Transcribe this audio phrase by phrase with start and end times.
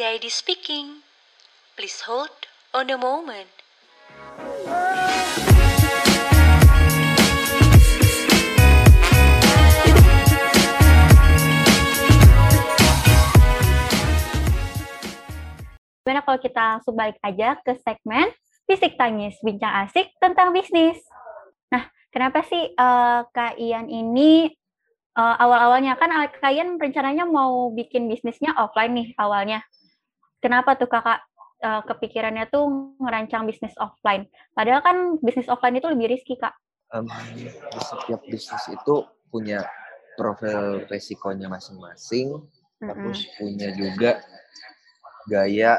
[0.00, 1.04] Daddy speaking.
[1.76, 2.32] Please hold
[2.72, 3.52] on a moment.
[16.00, 18.32] Gimana kalau kita langsung balik aja ke segmen
[18.64, 20.96] Fisik Tangis, bincang asik tentang bisnis.
[21.68, 24.48] Nah, kenapa sih uh, Kak Ian ini
[25.12, 26.08] uh, awal-awalnya kan
[26.40, 29.60] Kak Ian rencananya mau bikin bisnisnya offline nih awalnya.
[30.40, 31.20] Kenapa tuh kakak
[31.60, 34.28] uh, kepikirannya tuh ngerancang bisnis offline?
[34.56, 36.56] Padahal kan bisnis offline itu lebih riski kak.
[36.90, 37.06] Um,
[37.78, 39.62] setiap bisnis itu punya
[40.18, 42.34] profil resikonya masing-masing,
[42.82, 42.92] mm -hmm.
[42.98, 44.20] terus punya juga
[45.30, 45.78] gaya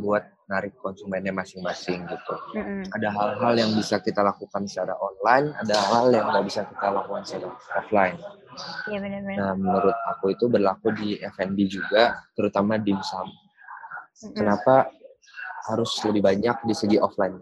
[0.00, 2.34] buat narik konsumennya masing-masing gitu.
[2.58, 2.90] Mm-hmm.
[2.90, 7.22] Ada hal-hal yang bisa kita lakukan secara online, ada hal-hal yang nggak bisa kita lakukan
[7.22, 8.18] secara offline.
[8.90, 9.38] Iya benar-benar.
[9.38, 13.30] Nah menurut aku itu berlaku di F&B juga, terutama dimsum.
[14.20, 14.92] Kenapa
[15.70, 17.40] harus lebih banyak di segi offline?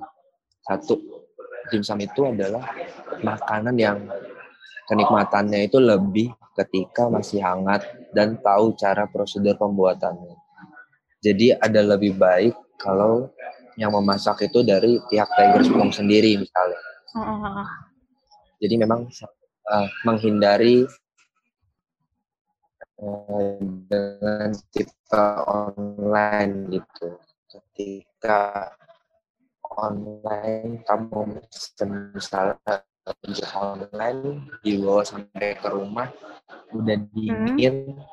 [0.62, 0.94] Satu,
[1.74, 2.62] dimsum itu adalah
[3.18, 3.98] makanan yang
[4.86, 10.34] kenikmatannya itu lebih ketika masih hangat dan tahu cara prosedur pembuatannya.
[11.18, 13.26] Jadi ada lebih baik kalau
[13.78, 16.78] yang memasak itu dari pihak Tiger Spoon sendiri misalnya.
[18.58, 19.06] Jadi memang
[19.70, 20.86] uh, menghindari
[22.98, 27.08] dengan tipe online gitu.
[27.48, 28.74] Ketika
[29.78, 31.38] online kamu
[32.12, 32.82] misalnya
[33.56, 36.10] online dibawa sampai ke rumah
[36.74, 38.04] udah dingin hmm.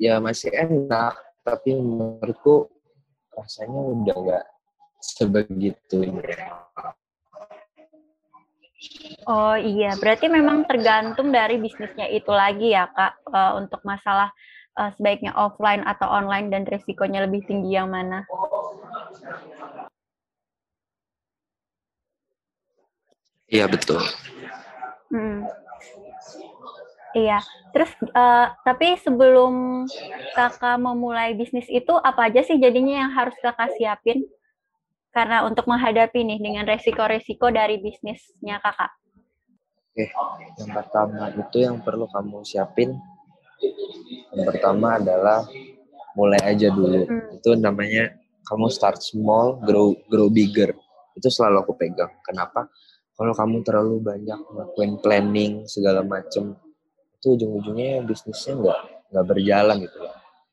[0.00, 1.14] ya masih enak
[1.46, 2.66] tapi menurutku
[3.36, 4.46] rasanya udah nggak
[5.02, 6.22] sebegitunya.
[9.30, 14.34] Oh iya, berarti memang tergantung dari bisnisnya itu lagi ya kak uh, untuk masalah
[14.74, 18.26] uh, sebaiknya offline atau online dan resikonya lebih tinggi yang mana?
[23.52, 24.02] Iya betul.
[25.12, 25.44] Hmm.
[27.12, 27.44] Iya,
[27.76, 29.84] terus uh, tapi sebelum
[30.32, 34.24] kakak memulai bisnis itu apa aja sih jadinya yang harus kakak siapin?
[35.12, 38.92] Karena untuk menghadapi nih dengan resiko-resiko dari bisnisnya kakak.
[39.92, 40.08] Oke,
[40.56, 42.96] yang pertama itu yang perlu kamu siapin.
[44.32, 45.44] Yang pertama adalah
[46.16, 47.04] mulai aja dulu.
[47.04, 47.36] Hmm.
[47.36, 48.16] Itu namanya
[48.48, 50.72] kamu start small, grow grow bigger.
[51.12, 52.08] Itu selalu aku pegang.
[52.24, 52.72] Kenapa?
[53.12, 56.56] Kalau kamu terlalu banyak ngelakuin planning segala macem,
[57.20, 58.80] itu ujung-ujungnya bisnisnya nggak
[59.12, 60.12] nggak berjalan gitu ya.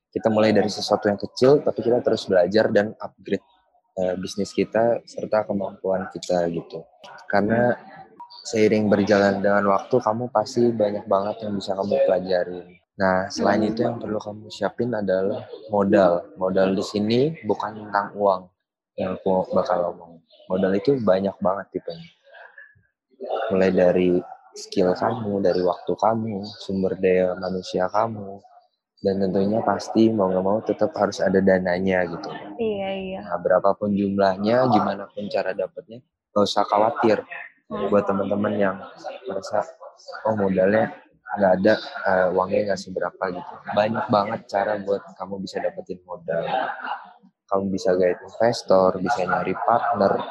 [0.10, 3.46] Kita mulai dari sesuatu yang kecil, tapi kita terus belajar dan upgrade
[3.98, 6.86] uh, bisnis kita serta kemampuan kita gitu.
[7.26, 7.74] Karena
[8.46, 12.62] seiring berjalan dengan waktu, kamu pasti banyak banget yang bisa kamu pelajari.
[13.00, 16.36] Nah, selain itu yang perlu kamu siapin adalah modal.
[16.36, 18.42] Modal di sini bukan tentang uang
[19.00, 20.20] yang aku bakal ngomong.
[20.52, 22.10] Modal itu banyak banget tipenya.
[23.56, 24.12] Mulai dari
[24.52, 28.44] skill kamu, dari waktu kamu, sumber daya manusia kamu,
[29.00, 32.30] dan tentunya pasti mau nggak mau tetap harus ada dananya gitu.
[32.60, 33.20] Iya iya.
[33.24, 36.04] Nah, berapapun jumlahnya, gimana pun cara dapatnya,
[36.36, 37.24] nggak usah khawatir.
[37.72, 37.88] Hmm.
[37.88, 38.76] Buat teman-teman yang
[39.30, 39.64] merasa
[40.28, 40.92] oh modalnya
[41.40, 41.74] nggak ada,
[42.10, 43.54] uh, uangnya nggak seberapa gitu.
[43.72, 46.44] Banyak banget cara buat kamu bisa dapetin modal.
[47.50, 50.22] Kamu bisa gait investor, bisa nyari partner,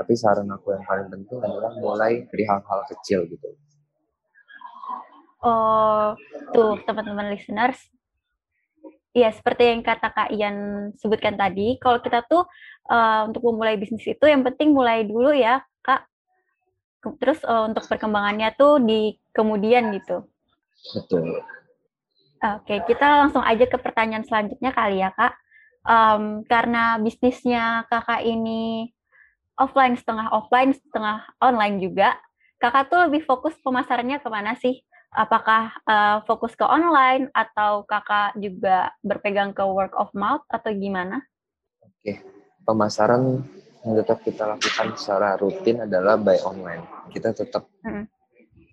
[0.00, 3.52] tapi saran aku yang paling penting adalah mulai dari hal-hal kecil gitu
[5.44, 6.14] oh
[6.52, 7.78] tuh teman-teman listeners
[9.10, 10.56] Iya, seperti yang kata Kak Ian
[10.94, 12.46] sebutkan tadi, kalau kita tuh
[12.86, 16.06] uh, untuk memulai bisnis itu yang penting mulai dulu ya, Kak.
[17.18, 20.30] Terus uh, untuk perkembangannya tuh di kemudian gitu.
[20.94, 21.42] Betul.
[22.38, 25.34] Oke, kita langsung aja ke pertanyaan selanjutnya kali ya, Kak.
[25.82, 28.94] Um, karena bisnisnya Kakak ini
[29.58, 32.16] offline setengah offline setengah online juga
[32.56, 38.38] kakak tuh lebih fokus pemasarannya ke mana sih apakah uh, fokus ke online atau kakak
[38.38, 41.18] juga berpegang ke work of mouth atau gimana
[41.82, 42.14] oke
[42.62, 43.42] pemasaran
[43.82, 48.06] yang tetap kita lakukan secara rutin adalah by online kita tetap hmm.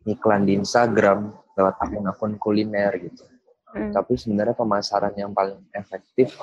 [0.06, 3.26] iklan di Instagram lewat akun-akun kuliner gitu
[3.74, 3.98] hmm.
[3.98, 6.38] tapi sebenarnya pemasaran yang paling efektif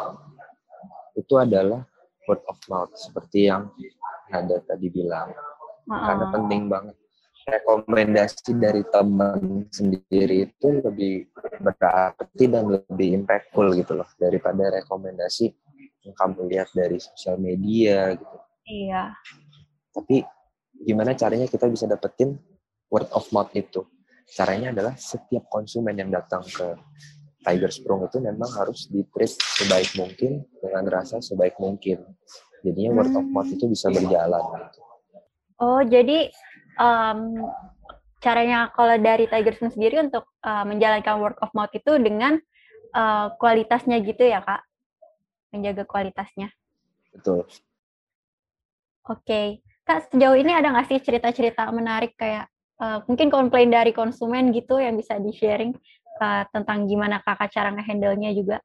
[1.14, 1.86] itu adalah
[2.26, 3.70] word of mouth seperti yang
[4.34, 5.30] ada tadi bilang
[5.86, 6.02] uh-uh.
[6.02, 6.96] karena penting banget
[7.44, 11.28] rekomendasi dari teman sendiri itu lebih
[11.60, 15.52] berarti dan lebih impactful gitu loh daripada rekomendasi
[16.04, 18.36] yang kamu lihat dari sosial media gitu.
[18.64, 19.12] Iya.
[19.92, 20.24] Tapi
[20.72, 22.36] gimana caranya kita bisa dapetin
[22.88, 23.84] word of mouth itu?
[24.24, 26.76] Caranya adalah setiap konsumen yang datang ke
[27.44, 32.00] Tiger Sprung itu memang harus ditreat sebaik mungkin dengan rasa sebaik mungkin.
[32.64, 34.40] Jadinya word of mouth itu bisa berjalan.
[34.72, 34.80] Gitu.
[35.60, 36.32] Oh, jadi
[36.78, 37.50] um,
[38.24, 42.40] caranya kalau dari Tiger Sprung sendiri untuk uh, menjalankan word of mouth itu dengan
[42.96, 44.64] uh, kualitasnya gitu ya, Kak?
[45.52, 46.48] Menjaga kualitasnya.
[47.12, 47.44] Betul.
[49.04, 49.20] Oke.
[49.22, 49.46] Okay.
[49.84, 52.48] Kak, sejauh ini ada nggak sih cerita-cerita menarik kayak
[52.80, 55.76] uh, mungkin komplain dari konsumen gitu yang bisa di-sharing
[56.24, 58.64] uh, tentang gimana kakak cara ngehandle-nya juga?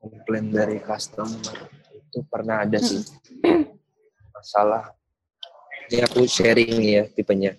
[0.00, 3.04] Komplain dari customer itu pernah ada sih.
[4.32, 4.96] Masalah.
[5.90, 7.52] Ini aku sharing ya tipenya.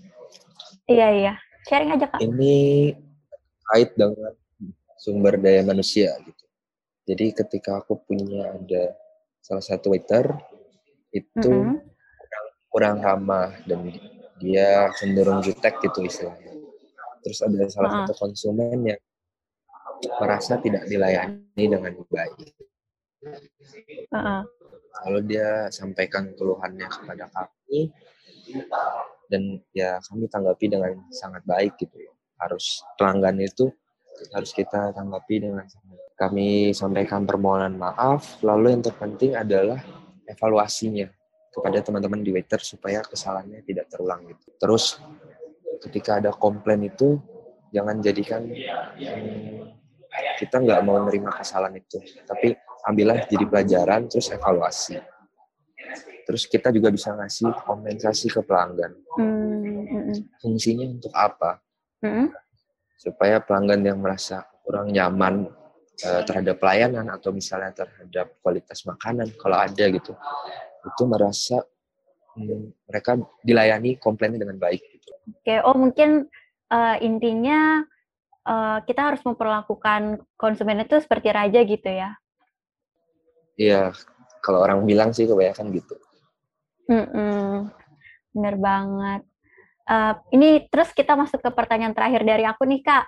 [0.85, 1.33] Iya, iya.
[1.65, 2.19] Sharing aja, Kak.
[2.21, 2.55] Ini
[3.73, 4.33] kait dengan
[5.01, 6.45] sumber daya manusia gitu.
[7.05, 8.97] Jadi ketika aku punya ada
[9.41, 10.29] salah satu waiter
[11.13, 11.95] itu mm -hmm
[12.75, 13.87] kurang ramah dan
[14.35, 16.59] dia cenderung jutek gitu istilahnya.
[17.23, 17.95] Terus ada salah uh.
[18.03, 19.01] satu konsumen yang
[20.19, 22.51] merasa tidak dilayani dengan baik.
[24.11, 24.43] Uh.
[25.07, 27.95] Lalu dia sampaikan keluhannya kepada kami
[29.29, 31.97] dan ya kami tanggapi dengan sangat baik gitu.
[32.37, 33.71] Harus pelanggan itu
[34.31, 35.99] harus kita tanggapi dengan sangat.
[36.15, 39.83] Kami sampaikan permohonan maaf, lalu yang terpenting adalah
[40.23, 41.11] evaluasinya
[41.51, 44.47] kepada teman-teman di waiter supaya kesalahannya tidak terulang gitu.
[44.55, 44.99] Terus
[45.83, 47.19] ketika ada komplain itu
[47.75, 49.75] jangan jadikan hmm,
[50.39, 52.55] kita nggak mau menerima kesalahan itu, tapi
[52.87, 54.99] ambillah jadi pelajaran terus evaluasi.
[56.25, 58.97] Terus kita juga bisa ngasih kompensasi ke pelanggan.
[59.21, 60.41] Mm-hmm.
[60.41, 61.61] Fungsinya untuk apa?
[62.01, 62.27] Mm-hmm.
[62.97, 65.45] Supaya pelanggan yang merasa kurang nyaman
[66.01, 70.17] uh, terhadap pelayanan atau misalnya terhadap kualitas makanan kalau ada gitu
[70.85, 71.61] itu merasa
[72.37, 74.81] hmm, mereka dilayani komplainnya dengan baik.
[74.81, 75.11] Gitu.
[75.41, 76.29] Oke, oh mungkin
[76.69, 77.81] uh, intinya
[78.45, 82.13] uh, kita harus memperlakukan konsumen itu seperti raja gitu ya?
[83.55, 83.95] Iya,
[84.43, 85.95] kalau orang bilang sih kebanyakan gitu.
[86.85, 87.51] Mm -mm,
[88.35, 89.21] bener banget.
[89.85, 93.05] Uh, ini terus kita masuk ke pertanyaan terakhir dari aku nih kak.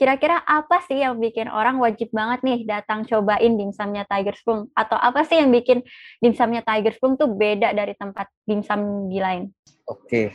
[0.00, 4.66] Kira-kira apa sih yang bikin orang wajib banget nih datang cobain dimsumnya Tiger Spoon?
[4.74, 5.84] Atau apa sih yang bikin
[6.18, 9.52] dimsumnya Tiger Spoon tuh beda dari tempat dimsum di lain?
[9.86, 10.34] Oke,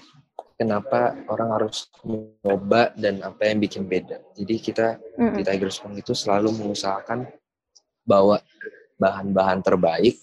[0.56, 4.24] kenapa orang harus mencoba dan apa yang bikin beda?
[4.38, 5.36] Jadi kita mm -hmm.
[5.36, 7.28] di Tiger Spoon itu selalu mengusahakan
[8.08, 8.40] bawa
[8.96, 10.16] bahan-bahan terbaik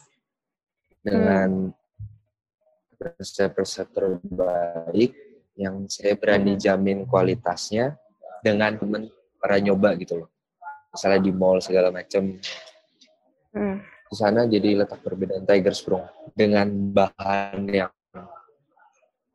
[1.04, 1.68] dengan
[3.04, 5.12] resep-resep terbaik
[5.54, 7.94] yang saya berani jamin kualitasnya
[8.42, 9.06] dengan teman
[9.38, 10.28] pernah nyoba gitu loh
[10.90, 12.38] misalnya di mall segala macam
[13.54, 13.76] hmm.
[14.10, 17.92] di sana jadi letak perbedaan Tiger Sprung dengan bahan yang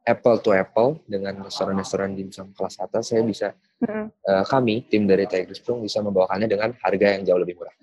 [0.10, 3.54] apple to apple dengan restoran-restoran dimsum kelas atas saya bisa
[3.86, 4.10] hmm.
[4.10, 7.76] uh, kami tim dari Tiger Sprung bisa membawakannya dengan harga yang jauh lebih murah.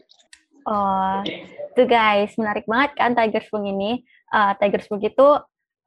[0.66, 1.22] Oh,
[1.78, 4.02] tuh guys, menarik banget kan Tiger Sprung ini.
[4.34, 5.28] Uh, Tiger Sprung itu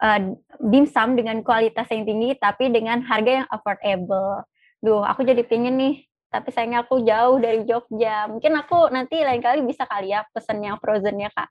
[0.02, 0.20] uh,
[0.60, 4.44] dimsum dengan kualitas yang tinggi tapi dengan harga yang affordable.
[4.80, 5.96] Duh, aku jadi pingin nih
[6.30, 8.30] tapi sayangnya aku jauh dari Jogja.
[8.30, 11.50] Mungkin aku nanti lain kali bisa kali ya pesen yang frozen ya kak.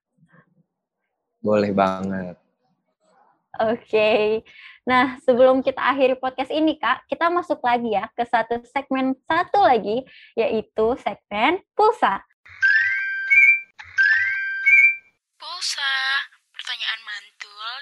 [1.43, 2.39] Boleh banget.
[3.59, 3.83] Oke.
[3.91, 4.25] Okay.
[4.89, 9.61] Nah, sebelum kita akhiri podcast ini, Kak, kita masuk lagi ya ke satu segmen satu
[9.61, 10.01] lagi,
[10.33, 12.25] yaitu segmen pulsa.
[12.25, 12.38] Pulsa,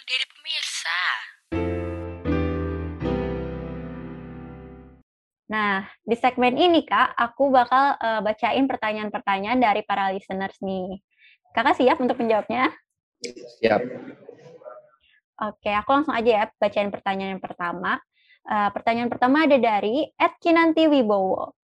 [0.07, 1.01] dari pemirsa.
[5.47, 11.03] Nah, di segmen ini, Kak, aku bakal uh, bacain pertanyaan-pertanyaan dari para listeners nih.
[11.55, 12.71] Kakak siap untuk menjawabnya?
[13.59, 13.83] Siap.
[15.43, 17.99] Oke, aku langsung aja ya bacain pertanyaan yang pertama.
[18.47, 21.55] Uh, pertanyaan pertama ada dari Ed Kinanti Wibowo.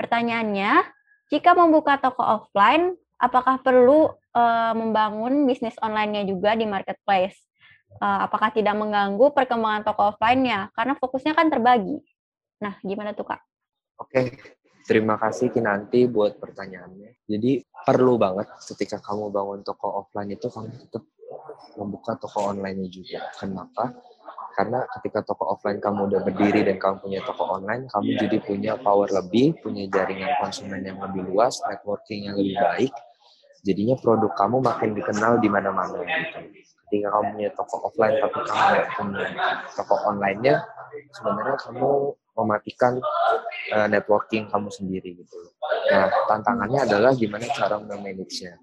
[0.00, 0.84] Pertanyaannya,
[1.28, 7.49] jika membuka toko offline, apakah perlu uh, membangun bisnis online-nya juga di marketplace?
[7.98, 10.70] Uh, apakah tidak mengganggu perkembangan toko offline-nya?
[10.72, 11.98] Karena fokusnya kan terbagi.
[12.62, 13.40] Nah, gimana tuh Kak?
[14.00, 14.36] Oke,
[14.86, 17.26] terima kasih Kinanti buat pertanyaannya.
[17.26, 21.04] Jadi perlu banget ketika kamu bangun toko offline itu kamu tetap
[21.76, 23.20] membuka toko online-nya juga.
[23.36, 23.96] Kenapa?
[24.56, 28.72] Karena ketika toko offline kamu udah berdiri dan kamu punya toko online, kamu jadi punya
[28.80, 32.92] power lebih, punya jaringan konsumen yang lebih luas, networking yang lebih baik.
[33.60, 36.38] Jadinya produk kamu makin dikenal di mana-mana gitu.
[36.90, 39.28] Ketika kamu punya toko offline tapi kamu nggak punya
[39.78, 40.54] toko online-nya,
[41.14, 41.90] sebenarnya kamu
[42.34, 42.92] mematikan
[43.70, 45.38] uh, networking kamu sendiri gitu.
[45.94, 48.58] Nah, tantangannya adalah gimana cara memanage-nya.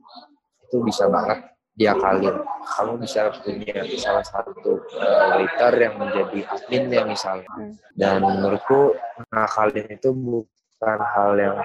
[0.68, 2.36] Itu bisa banget diakalin.
[2.68, 7.48] Kamu bisa punya salah satu uh, waiter yang menjadi admin ya misalnya.
[7.96, 8.92] Dan menurutku
[9.32, 11.58] ngakalin itu bukan hal yang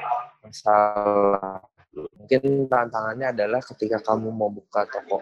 [0.46, 1.58] masalah
[1.92, 5.20] mungkin tantangannya adalah ketika kamu mau buka toko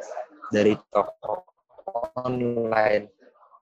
[0.50, 1.46] dari toko
[2.20, 3.10] online.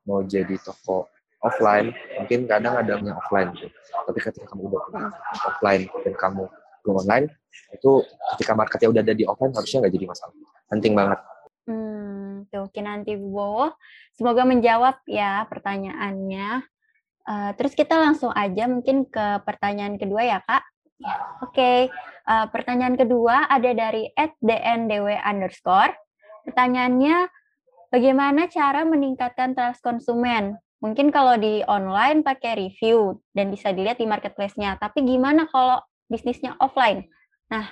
[0.09, 3.71] Mau jadi toko offline mungkin kadang ada yang offline tuh.
[4.09, 5.09] Tapi ketika kamu udah punya
[5.47, 6.43] offline dan kamu
[6.83, 7.31] go online
[7.71, 8.03] itu
[8.35, 10.35] ketika marketnya udah ada di offline harusnya nggak jadi masalah.
[10.73, 11.21] Penting banget.
[11.69, 12.09] Hmm
[12.49, 13.73] tuh nanti Bo
[14.17, 16.65] semoga menjawab ya pertanyaannya.
[17.29, 20.65] Uh, terus kita langsung aja mungkin ke pertanyaan kedua ya kak.
[20.99, 21.79] Oke, okay.
[22.27, 24.11] uh, eh, pertanyaan kedua ada dari
[24.43, 25.95] @dndw underscore.
[26.49, 27.29] Pertanyaannya,
[27.93, 30.57] bagaimana cara meningkatkan trust konsumen?
[30.81, 34.81] Mungkin kalau di online pakai review dan bisa dilihat di marketplace-nya.
[34.81, 37.05] Tapi gimana kalau bisnisnya offline?
[37.53, 37.69] Nah,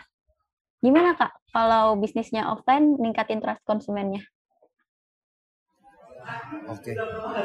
[0.85, 4.21] gimana Kak kalau bisnisnya offline meningkatin trust konsumennya?
[6.69, 6.93] Oke,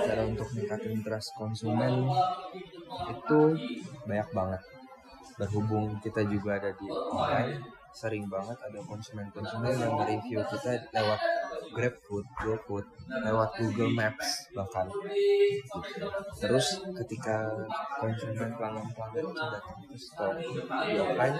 [0.03, 2.11] cara untuk meningkatin trust konsumen
[3.07, 3.39] itu
[4.03, 4.61] banyak banget
[5.39, 11.19] berhubung kita juga ada di online sering banget ada konsumen-konsumen yang mereview kita lewat
[11.71, 14.87] GrabFood, GoFood, lewat Google Maps bahkan.
[16.39, 17.47] Terus ketika
[17.99, 21.37] konsumen pelanggan-pelanggan itu datang ke store di offline,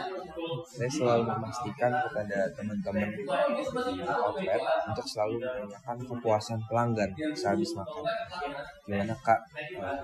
[0.67, 4.61] saya selalu memastikan kepada teman-teman di outlet
[4.91, 8.03] untuk selalu menanyakan kepuasan pelanggan sehabis makan.
[8.87, 9.39] Gimana kak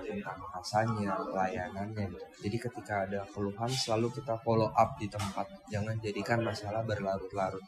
[0.04, 2.06] tentang rasanya, pelayanannya.
[2.38, 7.62] Jadi ketika ada keluhan selalu kita follow up di tempat, jangan jadikan masalah berlarut-larut.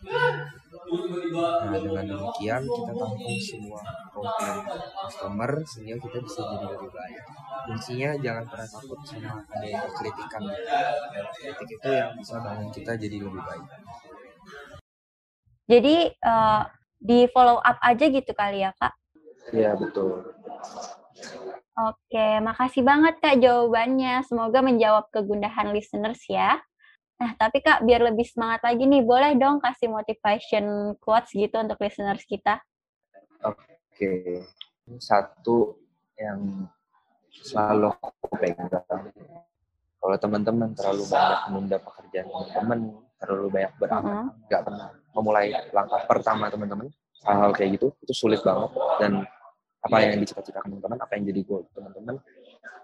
[1.31, 3.80] Nah, dengan demikian kita tampung semua
[4.11, 4.66] komplain
[5.07, 7.23] customer sehingga kita bisa jadi lebih baik.
[7.71, 10.42] Kuncinya jangan pernah takut sama ada yang kritikan.
[11.38, 13.66] Kritik itu yang bisa bangun kita jadi lebih baik.
[15.71, 16.66] Jadi uh,
[16.99, 18.90] di follow up aja gitu kali ya kak?
[19.54, 20.35] Iya betul.
[21.80, 24.21] Oke, makasih banget Kak jawabannya.
[24.28, 26.61] Semoga menjawab kegundahan listeners ya.
[27.21, 31.77] Nah, tapi Kak, biar lebih semangat lagi nih, boleh dong kasih motivation quotes gitu untuk
[31.77, 32.65] listeners kita?
[33.45, 34.41] Oke,
[34.97, 35.77] satu
[36.17, 36.65] yang
[37.29, 38.73] selalu aku pegang.
[40.00, 42.79] Kalau teman-teman terlalu banyak menunda pekerjaan teman-teman,
[43.21, 44.65] terlalu banyak beramal, nggak uh -huh.
[44.65, 45.47] pernah memulai
[45.77, 46.89] langkah pertama teman-teman,
[47.29, 48.73] hal-hal kayak gitu, itu sulit banget.
[48.97, 49.12] Dan
[49.85, 52.17] apa yang dicita-citakan teman-teman, apa yang jadi goal teman-teman,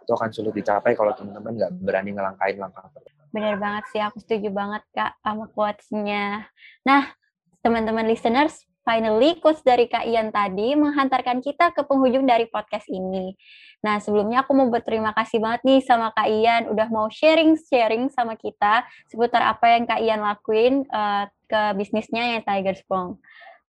[0.05, 4.17] itu akan sulit dicapai kalau teman-teman nggak berani ngelangkain langkah pertama Bener banget sih, aku
[4.17, 6.49] setuju banget Kak sama quotes-nya.
[6.89, 7.13] Nah,
[7.61, 13.37] teman-teman listeners, finally quotes dari Kak Ian tadi menghantarkan kita ke penghujung dari podcast ini.
[13.85, 18.41] Nah, sebelumnya aku mau berterima kasih banget nih sama Kak Ian udah mau sharing-sharing sama
[18.41, 23.21] kita seputar apa yang Kak Ian lakuin uh, ke bisnisnya yang Tiger Sprong.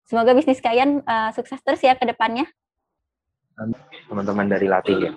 [0.03, 2.51] Semoga bisnis Kak Ian uh, sukses terus ya ke depannya.
[4.12, 5.12] Teman-teman dari Latih ya.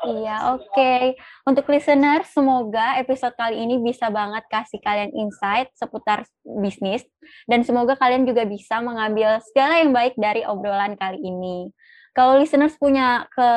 [0.00, 0.64] Iya, oke.
[0.72, 1.04] Okay.
[1.44, 6.24] Untuk listener, semoga episode kali ini bisa banget kasih kalian insight seputar
[6.64, 7.04] bisnis
[7.44, 11.68] dan semoga kalian juga bisa mengambil segala yang baik dari obrolan kali ini.
[12.16, 13.50] Kalau listeners punya ke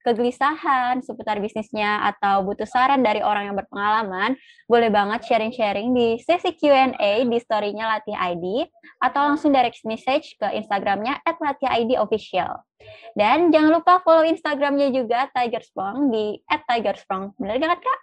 [0.00, 6.56] kegelisahan seputar bisnisnya atau butuh saran dari orang yang berpengalaman, boleh banget sharing-sharing di sesi
[6.56, 8.64] Q&A di story-nya Latih ID
[9.00, 12.64] atau langsung direct message ke Instagramnya at Latih Official.
[13.12, 17.36] Dan jangan lupa follow Instagramnya juga Tiger Sprong di at Tiger Sprong.
[17.36, 18.00] Bener gak, Kak?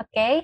[0.00, 0.34] Oke, okay.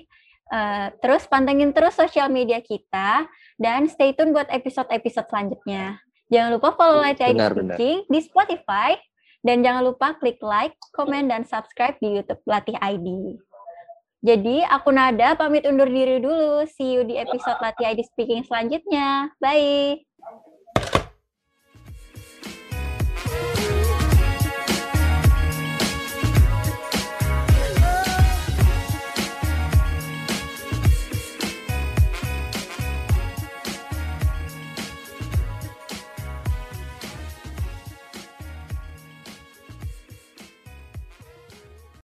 [0.53, 3.25] uh, terus pantengin terus sosial media kita
[3.57, 5.97] dan stay tune buat episode-episode selanjutnya.
[6.27, 8.99] Jangan lupa follow Light ID Speaking di Spotify
[9.45, 13.37] dan jangan lupa klik like, komen, dan subscribe di YouTube Latih ID.
[14.25, 16.65] Jadi, aku Nada pamit undur diri dulu.
[16.67, 19.31] See you di episode Latih ID Speaking selanjutnya.
[19.39, 20.06] Bye!